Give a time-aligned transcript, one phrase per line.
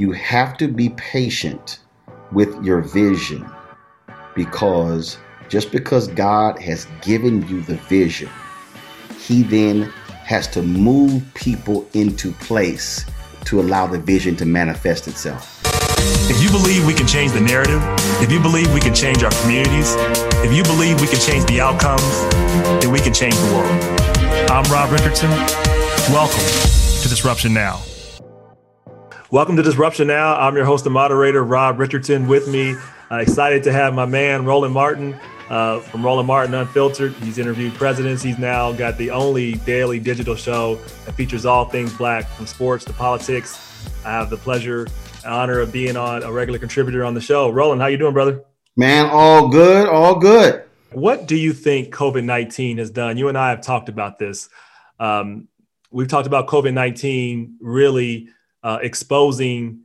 [0.00, 1.80] you have to be patient
[2.32, 3.46] with your vision
[4.34, 5.18] because
[5.50, 8.30] just because God has given you the vision,
[9.18, 9.82] He then
[10.24, 13.04] has to move people into place
[13.44, 15.60] to allow the vision to manifest itself.
[16.30, 17.82] If you believe we can change the narrative,
[18.22, 19.96] if you believe we can change our communities,
[20.42, 22.22] if you believe we can change the outcomes,
[22.80, 24.50] then we can change the world.
[24.50, 25.28] I'm Rob Richardson.
[26.08, 26.40] Welcome
[27.02, 27.82] to Disruption Now.
[29.32, 30.34] Welcome to Disruption Now.
[30.34, 32.26] I'm your host and moderator, Rob Richardson.
[32.26, 32.74] With me,
[33.12, 35.14] uh, excited to have my man, Roland Martin,
[35.48, 37.12] uh, from Roland Martin Unfiltered.
[37.12, 38.24] He's interviewed presidents.
[38.24, 42.84] He's now got the only daily digital show that features all things black, from sports
[42.86, 43.56] to politics.
[44.04, 44.88] I have the pleasure
[45.24, 47.50] and honor of being on a regular contributor on the show.
[47.50, 48.42] Roland, how you doing, brother?
[48.76, 50.64] Man, all good, all good.
[50.90, 53.16] What do you think COVID 19 has done?
[53.16, 54.48] You and I have talked about this.
[54.98, 55.46] Um,
[55.92, 58.28] we've talked about COVID 19 really
[58.62, 59.80] uh, exposing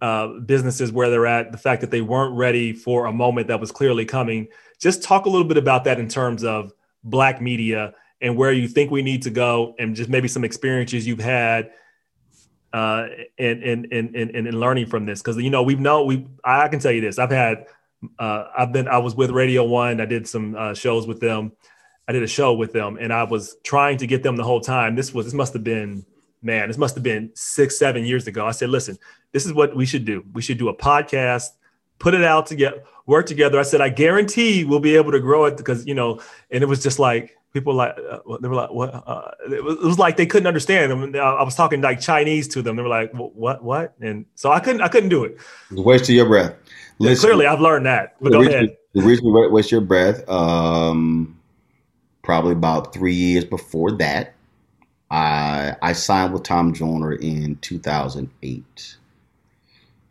[0.00, 3.60] uh, businesses where they're at, the fact that they weren't ready for a moment that
[3.60, 4.48] was clearly coming.
[4.78, 6.72] Just talk a little bit about that in terms of
[7.02, 11.06] Black media and where you think we need to go, and just maybe some experiences
[11.06, 11.70] you've had
[12.72, 13.06] uh,
[13.38, 15.20] in, in, in, in, in learning from this.
[15.20, 17.66] Because, you know, we've known, we, I can tell you this, I've had,
[18.18, 21.52] uh, I've been, I was with Radio One, I did some uh, shows with them.
[22.08, 24.60] I did a show with them and I was trying to get them the whole
[24.60, 24.94] time.
[24.94, 26.06] This was, this must have been
[26.46, 28.46] man, this must have been six, seven years ago.
[28.46, 28.98] I said, listen,
[29.32, 30.24] this is what we should do.
[30.32, 31.48] We should do a podcast,
[31.98, 33.58] put it out together, work together.
[33.58, 36.66] I said, I guarantee we'll be able to grow it because, you know, and it
[36.66, 38.94] was just like, people like, uh, they were like, what?
[39.06, 40.92] Uh, it, was, it, was, like they couldn't understand.
[40.92, 42.76] I, mean, I was talking like Chinese to them.
[42.76, 43.94] They were like, what, what?
[44.00, 45.38] And so I couldn't, I couldn't do it.
[45.72, 46.54] Waste of your breath.
[46.98, 48.76] Listen, Clearly I've learned that, but go reason, ahead.
[48.94, 51.38] The reason waste your breath, um,
[52.22, 54.35] probably about three years before that,
[55.10, 58.96] I I signed with Tom Joyner in 2008.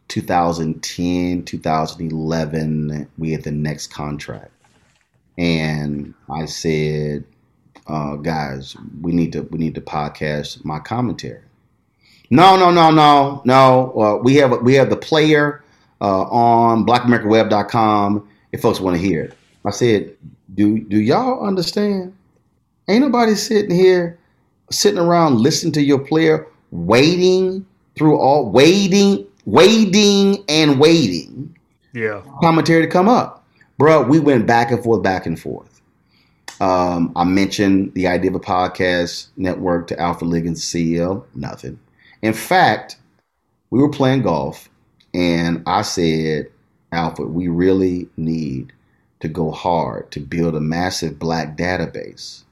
[0.08, 4.52] 2010, 2011, we had the next contract.
[5.38, 7.26] And I said,
[7.88, 11.42] uh, guys, we need to we need to podcast my commentary.
[12.30, 14.02] No, no, no, no, no.
[14.02, 15.64] Uh, we have we have the player
[16.02, 19.34] uh, on blackamericaweb.com if folks want to hear it.
[19.66, 20.16] I said,
[20.54, 22.16] do do y'all understand?
[22.88, 24.17] Ain't nobody sitting here
[24.71, 27.65] sitting around listening to your player, waiting
[27.95, 31.55] through all waiting, waiting and waiting.
[31.93, 32.21] Yeah.
[32.42, 33.45] Commentary to come up.
[33.77, 35.81] Bro, we went back and forth, back and forth.
[36.61, 41.25] Um, I mentioned the idea of a podcast network to Alfred Liggins, CEO.
[41.36, 41.80] Nothing.
[42.21, 42.98] In fact,
[43.70, 44.70] we were playing golf,
[45.14, 46.49] and I said,
[46.92, 48.71] Alfred, we really need
[49.20, 52.45] to go hard to build a massive black database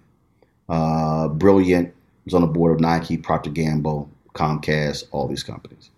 [0.69, 1.95] Uh, brilliant.
[2.25, 5.91] Was on the board of Nike, Procter Gamble, Comcast, all these companies.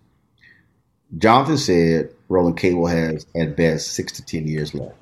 [1.17, 4.95] Jonathan said Roland Cable has at best six to ten years left.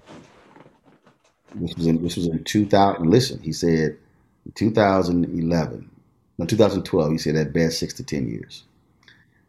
[1.55, 3.09] This was in this was in 2000.
[3.09, 3.97] Listen, he said
[4.53, 5.89] 2011,
[6.37, 7.11] no 2012.
[7.11, 8.63] He said at best six to ten years.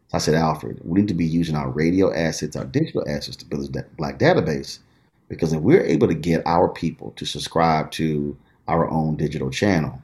[0.07, 3.35] So I said, Alfred, we need to be using our radio assets, our digital assets
[3.37, 4.79] to build this black database,
[5.27, 8.35] because if we're able to get our people to subscribe to
[8.67, 10.01] our own digital channel,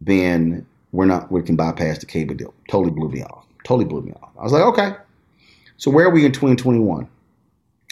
[0.00, 2.54] then we're not we can bypass the cable deal.
[2.68, 3.46] Totally blew me off.
[3.64, 4.30] Totally blew me off.
[4.38, 4.92] I was like, okay.
[5.76, 7.08] So where are we in 2021?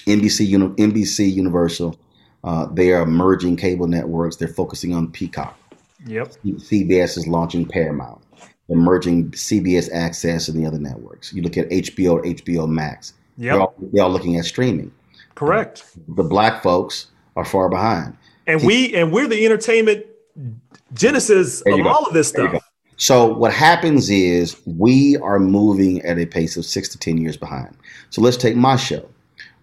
[0.06, 1.98] NBC, NBC, Universal,
[2.44, 4.36] uh, they are merging cable networks.
[4.36, 5.58] They're focusing on Peacock.
[6.06, 6.34] Yep.
[6.44, 8.20] CBS is launching Paramount.
[8.68, 11.32] They're merging CBS Access and the other networks.
[11.32, 13.14] You look at HBO, HBO Max.
[13.36, 13.52] Yep.
[13.52, 14.92] They're all, they're all looking at streaming.
[15.34, 15.84] Correct.
[16.08, 18.16] The black folks are far behind.
[18.46, 20.04] And we and we're the entertainment
[20.94, 21.88] genesis of go.
[21.88, 22.61] all of this stuff.
[23.02, 27.36] So what happens is we are moving at a pace of six to ten years
[27.36, 27.76] behind.
[28.10, 29.08] So let's take my show.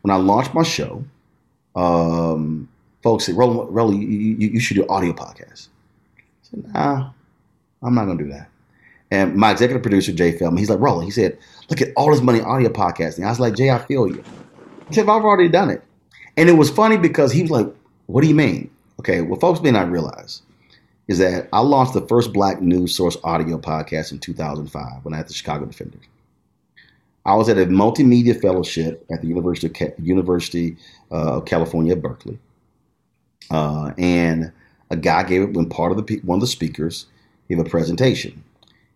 [0.01, 1.05] When I launched my show,
[1.73, 2.67] um,
[3.01, 5.69] folks said, "Roland, Roland, you, you, should do audio podcasts."
[6.17, 7.11] I said, "Nah,
[7.81, 8.49] I'm not going to do that."
[9.09, 11.37] And my executive producer Jay Feldman, he's like, "Roland," he said,
[11.69, 14.21] "Look at all this money audio podcasting." I was like, "Jay, I feel you."
[14.89, 15.81] He said, "I've already done it,"
[16.35, 17.67] and it was funny because he was like,
[18.07, 18.69] "What do you mean?"
[18.99, 20.41] Okay, well, folks may not realize
[21.09, 25.17] is that I launched the first Black News Source audio podcast in 2005 when I
[25.17, 26.05] had the Chicago Defenders.
[27.25, 30.77] I was at a multimedia fellowship at the University of, Ca- University
[31.11, 32.37] uh, of California at Berkeley,
[33.49, 34.51] uh, and
[34.91, 37.07] a guy gave it when part of the one of the speakers
[37.49, 38.43] gave a presentation.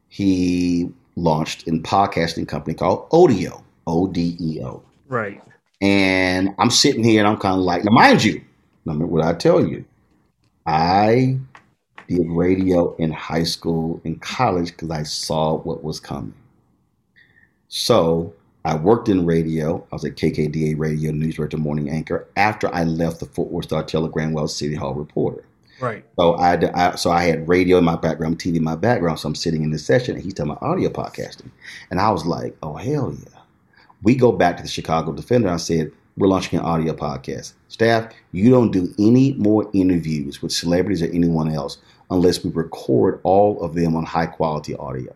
[0.08, 4.84] He launched a podcasting company called Odeo, O D E O.
[5.08, 5.42] Right.
[5.82, 8.42] And I'm sitting here and I'm kind of like, now mind you,
[8.86, 9.84] remember what I tell you,
[10.66, 11.40] I
[12.08, 16.34] did radio in high school and college because I saw what was coming.
[17.68, 18.34] So
[18.66, 19.86] I worked in radio.
[19.92, 23.66] I was at KKDA Radio News Director Morning Anchor after I left the Fort Worth
[23.66, 25.44] Star Telegram Wells City Hall reporter.
[25.80, 26.06] Right.
[26.16, 29.20] So I, I, so I had radio in my background, TV in my background.
[29.20, 31.50] So I'm sitting in this session, and he's talking about audio podcasting,
[31.92, 33.40] and I was like, "Oh hell yeah!"
[34.02, 35.50] We go back to the Chicago Defender.
[35.50, 37.54] I said, "We're launching an audio podcast.
[37.68, 41.80] Staff, you don't do any more interviews with celebrities or anyone else
[42.10, 45.14] unless we record all of them on high quality audio."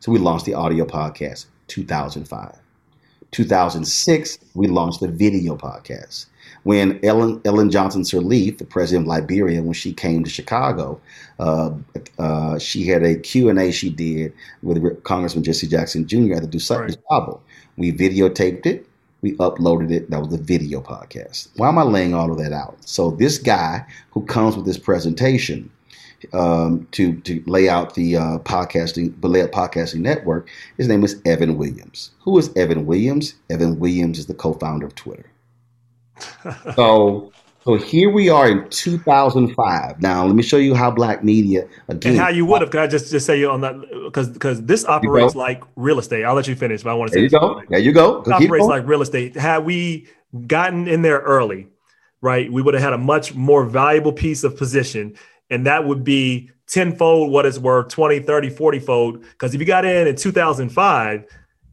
[0.00, 2.58] So we launched the audio podcast 2005.
[3.34, 6.26] 2006, we launched the video podcast.
[6.62, 11.00] When Ellen, Ellen Johnson Sirleaf, the president of Liberia, when she came to Chicago,
[11.38, 11.70] uh,
[12.18, 14.32] uh, she had a Q&A she did
[14.62, 16.34] with Congressman Jesse Jackson Jr.
[16.34, 17.00] at the DuSable.
[17.10, 17.40] Right.
[17.76, 18.86] We videotaped it.
[19.20, 20.10] We uploaded it.
[20.10, 21.48] That was the video podcast.
[21.56, 22.76] Why am I laying all of that out?
[22.84, 25.70] So this guy who comes with this presentation
[26.32, 30.48] um, to to lay out the uh, podcasting, the Layout Podcasting Network.
[30.76, 32.10] His name is Evan Williams.
[32.20, 33.34] Who is Evan Williams?
[33.50, 35.30] Evan Williams is the co-founder of Twitter.
[36.76, 37.32] so
[37.64, 40.02] so here we are in 2005.
[40.02, 42.12] Now let me show you how black media again.
[42.12, 42.70] And how you would have.
[42.70, 43.74] Can I just just say you on that
[44.04, 46.24] because because this operates like real estate.
[46.24, 47.62] I'll let you finish, but I want to say there you go.
[47.70, 48.20] There you go.
[48.20, 49.34] It operates like real estate.
[49.34, 50.08] Had we
[50.46, 51.68] gotten in there early,
[52.20, 55.16] right, we would have had a much more valuable piece of position
[55.50, 59.66] and that would be tenfold what it's worth 20 30 40 fold because if you
[59.66, 61.24] got in in 2005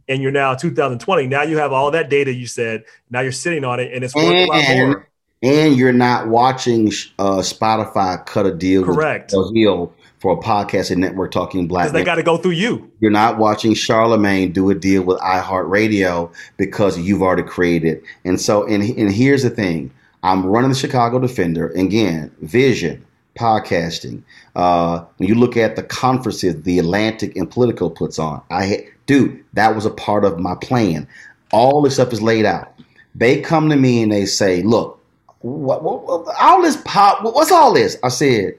[0.10, 2.84] and you're now 2020 now you have all that data you said.
[3.10, 5.10] Now you're sitting on it and it's worth and, a lot more.
[5.42, 6.88] and you're not watching
[7.20, 9.34] uh, spotify cut a deal correct.
[9.34, 9.90] With
[10.20, 12.92] for a podcast and network talking black because they got to go through you.
[13.00, 18.04] You're not watching charlemagne do a deal with iheartradio because you've already created.
[18.24, 19.92] And so and, and here's the thing.
[20.22, 21.70] I'm running the chicago defender.
[21.70, 23.04] Again vision
[23.38, 24.24] podcasting.
[24.56, 28.80] Uh, when you look at the conferences the Atlantic and Politico puts on, I had,
[29.06, 31.08] dude, that was a part of my plan.
[31.52, 32.74] All this stuff is laid out.
[33.16, 35.00] They come to me and they say, "Look,
[35.40, 37.24] what, what, what all this pop?
[37.24, 38.56] What's all this?" I said,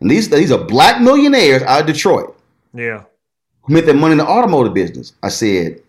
[0.00, 2.36] and "These these are black millionaires out of Detroit."
[2.74, 3.04] Yeah,
[3.62, 5.14] who made their money in the automotive business.
[5.22, 5.80] I said,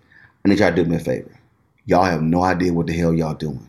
[0.45, 1.37] "I need y'all to do me a favor.
[1.85, 3.67] Y'all have no idea what the hell y'all doing.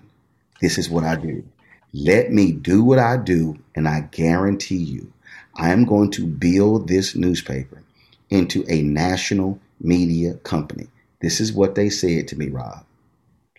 [0.60, 1.42] This is what I do."
[1.92, 5.12] Let me do what I do, and I guarantee you,
[5.56, 7.82] I am going to build this newspaper
[8.30, 10.86] into a national media company.
[11.20, 12.84] This is what they said to me, Rob.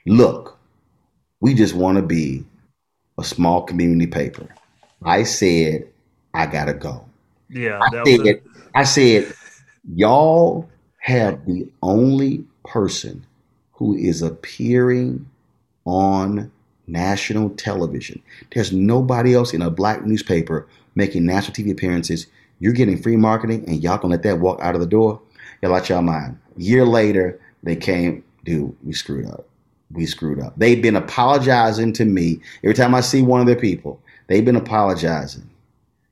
[0.05, 0.57] Look,
[1.41, 2.45] we just want to be
[3.19, 4.47] a small community paper.
[5.03, 5.89] I said,
[6.33, 7.05] I gotta go.
[7.49, 8.41] Yeah, I said,
[8.73, 9.33] I said,
[9.93, 10.69] y'all
[10.99, 13.25] have the only person
[13.73, 15.29] who is appearing
[15.85, 16.51] on
[16.87, 18.21] national television.
[18.53, 22.27] There's nobody else in a black newspaper making national TV appearances.
[22.59, 25.21] You're getting free marketing and y'all gonna let that walk out of the door?
[25.61, 26.37] Y'all out y'all mind.
[26.57, 29.47] Year later, they came, dude, we screwed up.
[29.91, 30.53] We screwed up.
[30.57, 32.39] They've been apologizing to me.
[32.63, 35.49] Every time I see one of their people, they've been apologizing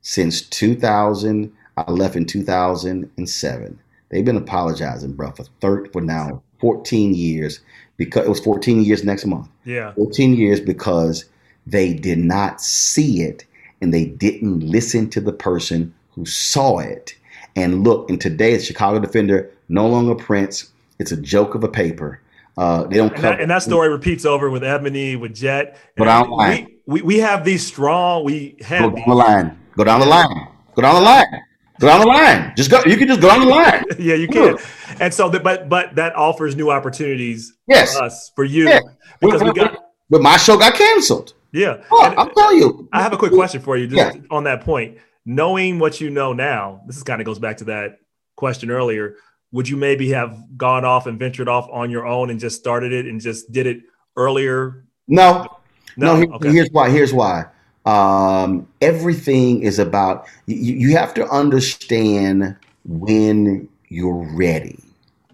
[0.02, 1.52] since 2000.
[1.78, 3.80] I left in 2007.
[4.10, 7.62] They've been apologizing, bro, for third for now 14 years
[8.00, 9.48] because it was 14 years next month.
[9.66, 9.94] Yeah.
[9.94, 11.26] 14 years because
[11.68, 13.46] they did not see it
[13.82, 17.14] and they didn't listen to the person who saw it.
[17.56, 20.72] And look, and today the Chicago Defender no longer prints.
[20.98, 22.22] It's a joke of a paper.
[22.58, 25.78] Uh, they don't and that, and that, story repeats over with Ebony, with Jet.
[25.98, 26.66] Go down the line.
[26.86, 28.24] We, we, we have these strong.
[28.24, 29.60] We have go down the line.
[29.78, 30.48] Go down the line.
[30.76, 31.42] Go down the line.
[31.80, 32.54] Go down the line.
[32.58, 32.82] Just go.
[32.86, 33.86] You can just go down the line.
[34.00, 34.58] yeah, you can.
[35.00, 37.54] And so, but but that offers new opportunities.
[37.68, 37.98] Yes.
[37.98, 38.82] For us for you yeah.
[39.22, 39.86] because we got.
[40.10, 41.34] But my show got canceled.
[41.54, 41.84] Yeah.
[41.90, 42.90] Oh, I'll tell you.
[42.92, 44.22] I have a quick question for you, just yeah.
[44.30, 44.98] on that point.
[45.26, 48.00] Knowing what you know now, this is kind of goes back to that
[48.36, 49.16] question earlier.
[49.52, 52.92] Would you maybe have gone off and ventured off on your own and just started
[52.92, 53.80] it and just did it
[54.16, 54.86] earlier?
[55.08, 55.48] No.
[55.96, 56.20] No.
[56.20, 56.52] no okay.
[56.52, 56.90] Here's why.
[56.90, 57.46] Here's why
[57.86, 62.56] um, everything is about you, you have to understand
[62.86, 64.80] when you're ready.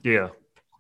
[0.04, 0.30] Yeah.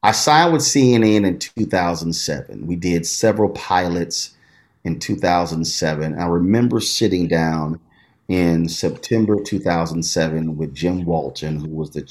[0.03, 2.67] I signed with CNN in 2007.
[2.67, 4.35] We did several pilots
[4.83, 6.19] in 2007.
[6.19, 7.79] I remember sitting down
[8.27, 12.07] in September 2007 with Jim Walton, who was the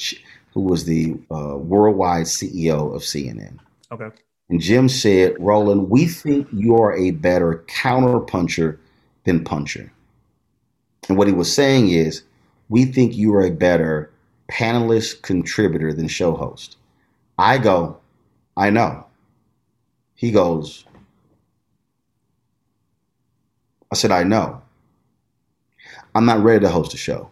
[0.53, 3.59] who was the uh, worldwide CEO of CNN.
[3.91, 4.11] Okay.
[4.49, 8.79] And Jim said, "Roland, we think you are a better counterpuncher
[9.25, 9.93] than puncher.
[11.09, 12.23] And what he was saying is,
[12.69, 14.11] we think you are a better
[14.49, 16.77] panelist contributor than show host.
[17.39, 17.99] I go,
[18.57, 19.07] I know.
[20.15, 20.85] He goes,
[23.91, 24.63] I said, I know.
[26.15, 27.31] I'm not ready to host a show.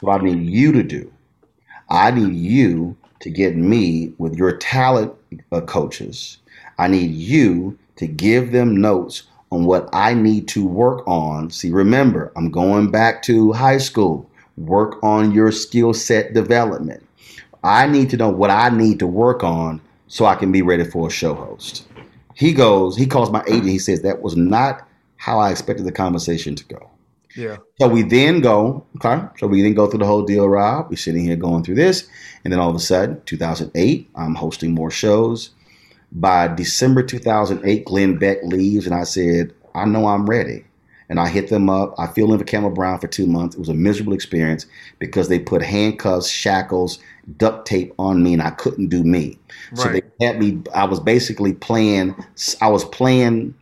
[0.00, 1.12] What I need you to do,
[1.88, 5.14] I need you to get me with your talent
[5.52, 6.38] uh, coaches.
[6.78, 11.50] I need you to give them notes on what I need to work on.
[11.50, 14.28] See, remember, I'm going back to high school.
[14.56, 17.06] Work on your skill set development.
[17.62, 20.84] I need to know what I need to work on so I can be ready
[20.84, 21.86] for a show host.
[22.34, 23.68] He goes, he calls my agent.
[23.68, 24.86] He says, that was not
[25.16, 26.90] how I expected the conversation to go.
[27.36, 27.56] Yeah.
[27.80, 29.26] So we then go, okay.
[29.38, 30.90] So we then go through the whole deal, Rob.
[30.90, 32.08] We're sitting here going through this.
[32.44, 35.50] And then all of a sudden, 2008, I'm hosting more shows.
[36.14, 40.64] By December 2008, Glenn Beck leaves, and I said, I know I'm ready.
[41.08, 41.94] And I hit them up.
[41.98, 43.56] I filled in for Campbell Brown for two months.
[43.56, 44.64] It was a miserable experience
[44.98, 46.98] because they put handcuffs, shackles,
[47.36, 49.38] duct tape on me, and I couldn't do me.
[49.72, 49.78] Right.
[49.78, 50.62] So they had me.
[50.74, 52.14] I was basically playing.
[52.62, 53.54] I was playing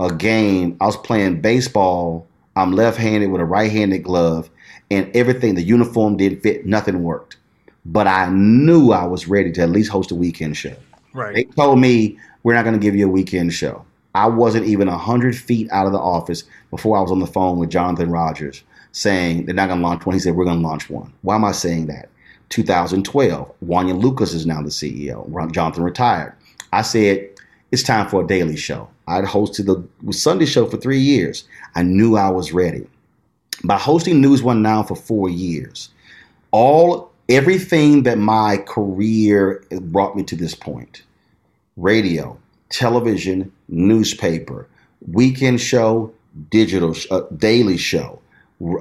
[0.00, 0.78] a game.
[0.80, 4.48] I was playing baseball I'm left-handed with a right-handed glove,
[4.90, 6.64] and everything the uniform didn't fit.
[6.64, 7.36] Nothing worked,
[7.84, 10.74] but I knew I was ready to at least host a weekend show.
[11.16, 11.34] Right.
[11.34, 13.84] They told me we're not going to give you a weekend show.
[14.14, 17.58] I wasn't even hundred feet out of the office before I was on the phone
[17.58, 20.14] with Jonathan Rogers saying they're not going to launch one.
[20.14, 21.12] He said we're going to launch one.
[21.22, 22.08] Why am I saying that?
[22.50, 25.52] 2012, Wonya Lucas is now the CEO.
[25.52, 26.34] Jonathan retired.
[26.72, 27.28] I said
[27.72, 28.88] it's time for a daily show.
[29.08, 31.44] I'd hosted the Sunday show for three years.
[31.74, 32.86] I knew I was ready.
[33.64, 35.90] By hosting News One Now for four years,
[36.50, 41.02] all everything that my career brought me to this point
[41.76, 42.38] radio,
[42.70, 44.66] television, newspaper,
[45.12, 46.12] weekend show,
[46.50, 48.18] digital, uh, daily show,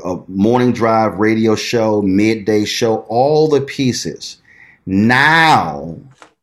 [0.03, 4.37] uh, morning drive radio show, midday show, all the pieces.
[4.85, 5.97] Now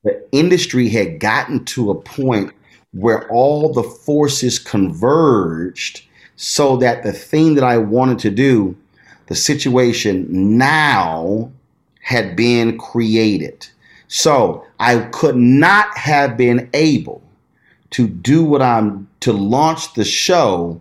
[0.05, 2.53] the industry had gotten to a point
[2.93, 6.05] where all the forces converged
[6.37, 8.77] so that the thing that I wanted to do,
[9.29, 10.27] the situation
[10.59, 11.51] now
[12.03, 13.67] had been created.
[14.09, 17.23] So I could not have been able
[17.91, 20.81] to do what I'm to launch the show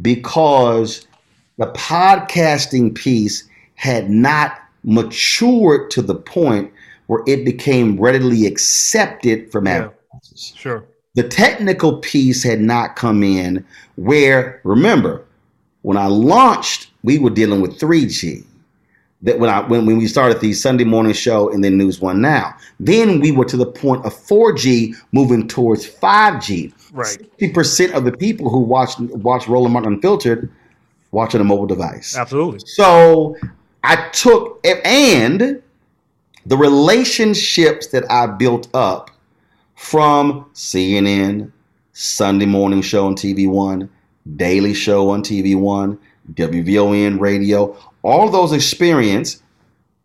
[0.00, 1.06] because
[1.58, 6.72] the podcasting piece had not matured to the point
[7.06, 10.54] where it became readily accepted from yeah, advertisers.
[10.56, 10.84] Sure.
[11.14, 13.64] The technical piece had not come in
[13.96, 15.24] where, remember,
[15.82, 18.44] when I launched, we were dealing with 3G.
[19.24, 22.20] That when I when, when we started the Sunday morning show and then News One
[22.20, 26.72] Now, then we were to the point of 4G moving towards 5G.
[26.92, 27.18] Right.
[27.40, 30.50] 60% of the people who watch watch Roland Martin Unfiltered
[31.10, 32.16] watch on a mobile device.
[32.16, 32.60] Absolutely.
[32.66, 33.36] So
[33.82, 35.62] I took and
[36.46, 39.10] the relationships that I built up
[39.74, 41.50] from CNN,
[41.92, 43.88] Sunday morning show on TV One,
[44.36, 45.98] Daily Show on TV One,
[46.34, 49.42] WVON radio, all those experience,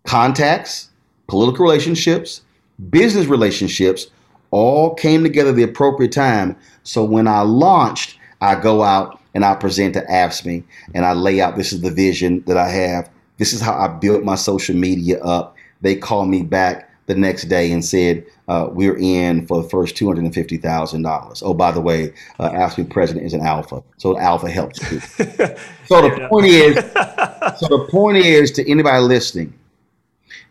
[0.05, 0.89] contacts,
[1.27, 2.41] political relationships,
[2.89, 4.07] business relationships,
[4.51, 6.55] all came together the appropriate time.
[6.83, 10.63] So when I launched, I go out and I present to AFSCME
[10.95, 13.09] and I lay out this is the vision that I have.
[13.37, 15.55] This is how I built my social media up.
[15.81, 19.95] They call me back the next day and said, uh, we're in for the first
[19.95, 21.43] $250,000.
[21.45, 23.83] Oh, by the way, uh, AFSCME president is an alpha.
[23.97, 24.99] So alpha helps too.
[25.85, 26.75] so the point is,
[27.59, 29.53] so the point is to anybody listening,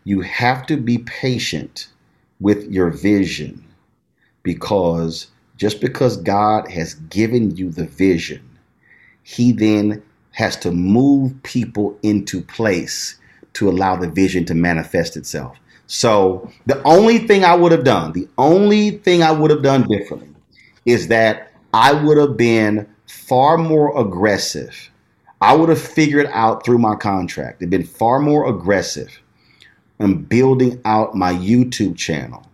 [0.05, 1.89] you have to be patient
[2.39, 3.65] with your vision
[4.43, 5.27] because
[5.57, 8.47] just because God has given you the vision,
[9.23, 10.01] he then
[10.31, 13.19] has to move people into place
[13.53, 15.57] to allow the vision to manifest itself.
[15.91, 19.87] So the only thing I would have done, the only thing I would have done
[19.87, 20.29] differently
[20.85, 24.91] is that I would have been far more aggressive.
[25.41, 29.19] I would have figured out through my contract and been far more aggressive
[29.99, 32.45] in building out my YouTube channel.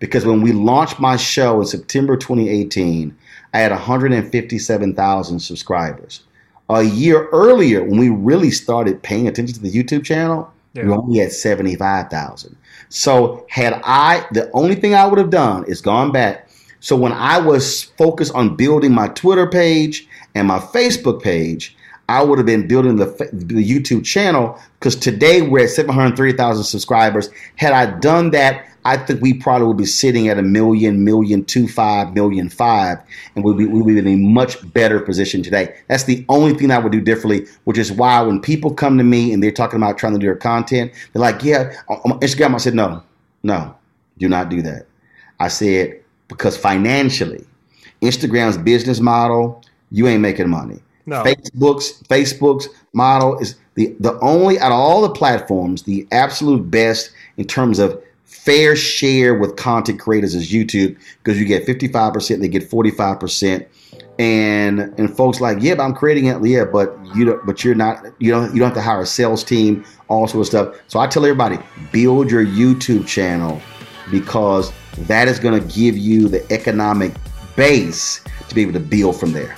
[0.00, 3.16] Because when we launched my show in September 2018,
[3.54, 6.24] I had 157,000 subscribers.
[6.68, 10.84] A year earlier, when we really started paying attention to the YouTube channel, yeah.
[10.84, 12.56] we only had 75,000.
[12.88, 16.48] So had I, the only thing I would have done is gone back.
[16.80, 21.76] So when I was focused on building my Twitter page and my Facebook page,
[22.08, 27.30] I would have been building the, the YouTube channel because today we're at 730,000 subscribers.
[27.56, 31.44] Had I done that, I think we probably would be sitting at a million, million
[31.44, 32.98] two five, million five,
[33.36, 35.76] and we'd be, we'd be in a much better position today.
[35.88, 39.04] That's the only thing I would do differently, which is why when people come to
[39.04, 42.54] me and they're talking about trying to do their content, they're like, yeah, on Instagram,
[42.54, 43.02] I said, no,
[43.44, 43.74] no,
[44.18, 44.86] do not do that.
[45.38, 47.46] I said, because financially,
[48.00, 50.80] Instagram's business model, you ain't making money.
[51.06, 51.22] No.
[51.24, 57.10] Facebook's Facebook's model is the the only out of all the platforms, the absolute best
[57.36, 62.48] in terms of fair share with content creators is YouTube because you get 55%, they
[62.48, 63.66] get 45%.
[64.18, 67.74] And and folks like, yeah, but I'm creating it, yeah, but you don't but you're
[67.74, 70.82] not you don't you don't have to hire a sales team, all sort of stuff.
[70.88, 71.58] So I tell everybody,
[71.92, 73.60] build your YouTube channel
[74.10, 74.70] because
[75.06, 77.12] that is going to give you the economic
[77.56, 79.56] base to be able to build from there.